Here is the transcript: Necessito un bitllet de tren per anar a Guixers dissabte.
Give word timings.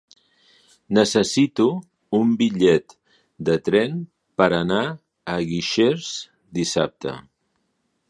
Necessito 0.97 1.65
un 2.21 2.31
bitllet 2.39 2.97
de 3.51 3.59
tren 3.69 4.01
per 4.43 4.51
anar 4.63 4.83
a 4.87 5.37
Guixers 5.53 6.13
dissabte. 6.61 7.19